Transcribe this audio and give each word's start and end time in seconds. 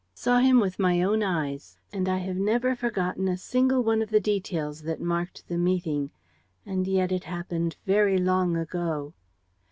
"Saw 0.15 0.39
him 0.39 0.59
with 0.59 0.79
my 0.79 1.03
own 1.03 1.21
eyes; 1.21 1.77
and 1.93 2.09
I 2.09 2.17
have 2.17 2.37
never 2.37 2.75
forgotten 2.75 3.27
a 3.27 3.37
single 3.37 3.83
one 3.83 4.01
of 4.01 4.09
the 4.09 4.19
details 4.19 4.81
that 4.81 4.99
marked 4.99 5.47
the 5.47 5.59
meeting. 5.59 6.09
And 6.65 6.87
yet 6.87 7.11
it 7.11 7.25
happened 7.25 7.75
very 7.85 8.17
long 8.17 8.57
ago." 8.57 9.13